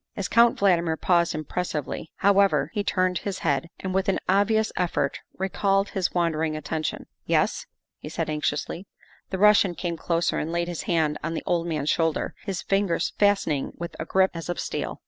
[0.15, 3.93] As Count Valdmir paused impressively, however, he turned his 168 THE WIFE OF head and
[3.93, 7.67] with an obvious effort recalled his wandering attention." Yes?"
[7.99, 8.87] he said anxiously.
[9.29, 13.13] The Russian came closer and laid his hand on the old man's shoulder, his fingers
[13.19, 14.99] fastening with a grip as of steel.